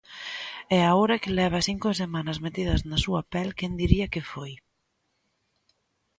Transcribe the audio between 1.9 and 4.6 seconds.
semanas metida na súa pel, quen diría que foi?